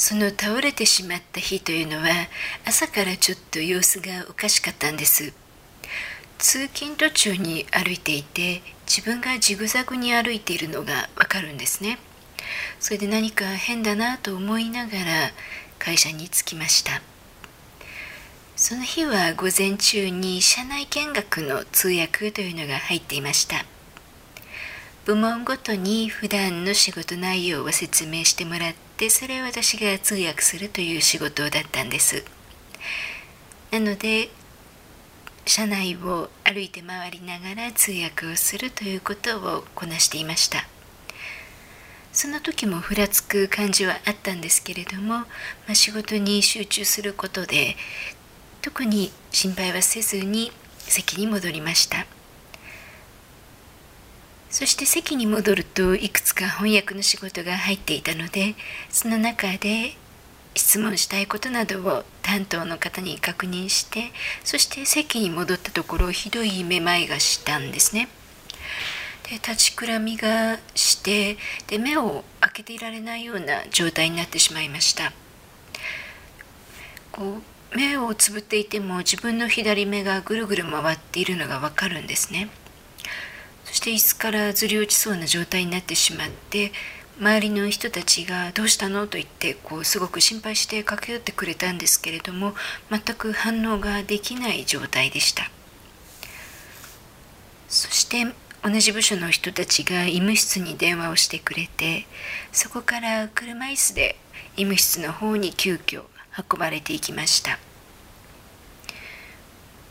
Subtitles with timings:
[0.00, 2.04] その倒れてしまった日というのは
[2.64, 5.34] 朝からちょっと様子がおかしかったんです。
[6.38, 11.98] 通勤途中に歩いていて自分がジグザグに歩いているのがわかるんですね。
[12.80, 15.32] それで何か変だなと思いながら
[15.78, 17.02] 会社に着きました。
[18.56, 23.66] その日は午前中に社内見学の通訳というのが入っていました。
[25.06, 32.22] 部門ごとに普段の仕事内容を説明してもらってそれを私が通訳するという仕事だったんです。
[33.70, 34.28] なので
[35.46, 40.68] 社内を歩いて回りながら通訳をするということをこなしていました。
[42.12, 45.26] その時もふらつく感じはあったんですけれども、ま
[45.70, 47.76] あ、仕事に集中することで
[48.62, 52.06] 特に心配はせずに席に戻りました。
[54.50, 58.56] そして席に戻るといくつか翻訳の仕事が入っていたので
[58.90, 59.92] その中で
[60.56, 64.10] 質問したいことなどを担当の方に確認して
[64.42, 68.08] そして席に戻ったところひどいめまいがしたんですね。
[69.28, 71.36] で立ちくらみがして
[71.68, 75.12] で目を開けていられないような状態になってしまいました。
[77.12, 77.38] こ
[77.72, 82.48] う目をつぶっていても自分の左目がぐるぐる回っているのがわかるんですね。
[83.80, 86.70] して椅子からずり落ちそうな状態になってしまって
[87.18, 92.54] 周りの人たちが「どうしたの?」と言ってこうすごく心配して駆け寄ってくれたんですけれども
[92.90, 95.50] 全く反応ができない状態でした
[97.70, 98.26] そして
[98.62, 102.06] 同じ部署の人たちが医務室に電話をしてくれて
[102.52, 104.16] そこから車椅子で
[104.58, 106.02] 医務室の方に急遽
[106.36, 107.58] 運ばれていきました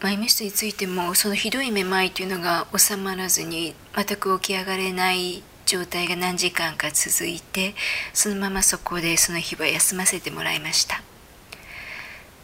[0.01, 7.75] マイメスについてもそのひどいめまいというのが収まらずに全く起き上がれない状態が何時間か続いて
[8.13, 11.03] そのままそこでその日は休ませてもらいました。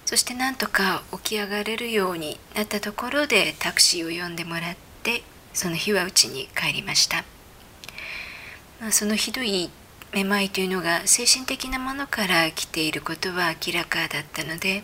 [0.06, 7.26] そしてなんとか起き上がれるようになったところでタクシーを呼んでもらってその日は家に帰りました、
[8.80, 9.72] まあ、そのひどい
[10.16, 14.84] めまいというのが精神的なものから来ていることは明らかだったので、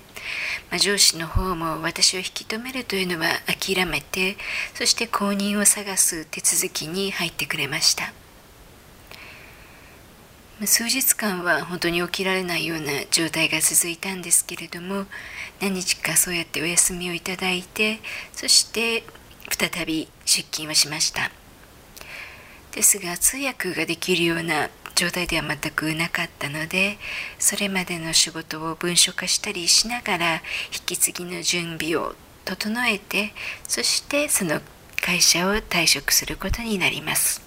[0.69, 4.35] まあ、上司の方も私を引き止めるというのは諦めて
[4.73, 8.11] そして後任を探す手続きに入ってくれました。
[10.65, 15.05] 数日間は本当に起きられないような状態が続いたんですけれども
[15.59, 17.99] 何日かそうやってお休みをいただいて
[18.33, 19.03] そして
[19.49, 21.31] 再び出勤をしました。
[22.73, 26.97] ですが通訳ができるような状態では全くなかったので
[27.39, 30.41] それまでの仕事を文書化したりしながら引
[30.85, 32.15] き継ぎの準備を
[32.45, 33.33] 整えて
[33.67, 34.61] そしてその
[35.01, 37.41] 会社を退職することになります。